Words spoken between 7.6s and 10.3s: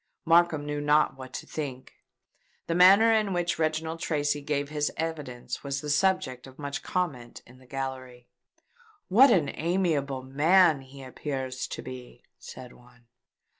gallery. "What an amiable